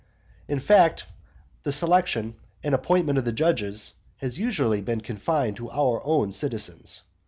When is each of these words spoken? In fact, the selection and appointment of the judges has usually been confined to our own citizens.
In 0.47 0.57
fact, 0.59 1.05
the 1.61 1.71
selection 1.71 2.33
and 2.63 2.73
appointment 2.73 3.19
of 3.19 3.25
the 3.25 3.31
judges 3.31 3.93
has 4.17 4.39
usually 4.39 4.81
been 4.81 5.01
confined 5.01 5.57
to 5.57 5.69
our 5.69 6.01
own 6.03 6.31
citizens. 6.31 7.03